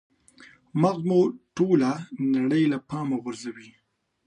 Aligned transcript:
مغز 0.81 1.01
مو 1.09 1.19
ټوله 1.55 1.91
نړۍ 2.35 2.63
له 2.71 2.77
پامه 2.89 3.17
غورځوي. 3.23 3.69